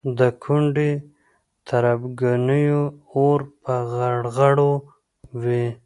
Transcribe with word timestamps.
د 0.17 0.19
ګوندي 0.43 0.91
تربګنیو 1.67 2.83
اور 3.13 3.39
په 3.63 3.75
غړغړو 3.93 4.73
وي. 5.41 5.65